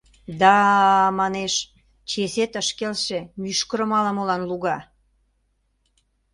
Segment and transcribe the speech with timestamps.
[0.41, 0.55] —Да,
[1.19, 1.53] манеш,
[2.09, 4.77] чесет ыш келше, мӱшкырым ала-молан луга...